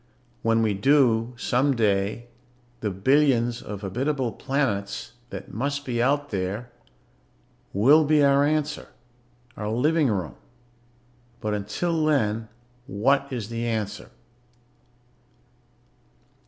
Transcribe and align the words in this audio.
When 0.41 0.63
we 0.63 0.73
do, 0.73 1.35
someday, 1.37 2.27
the 2.79 2.89
billions 2.89 3.61
of 3.61 3.81
habitable 3.83 4.31
planets 4.31 5.11
that 5.29 5.53
must 5.53 5.85
be 5.85 6.01
out 6.01 6.31
there 6.31 6.71
will 7.71 8.03
be 8.05 8.23
our 8.23 8.43
answer... 8.43 8.87
our 9.55 9.69
living 9.69 10.07
room. 10.07 10.37
But 11.39 11.53
until 11.53 12.03
then, 12.05 12.47
what 12.87 13.31
is 13.31 13.49
the 13.49 13.67
answer? 13.67 14.09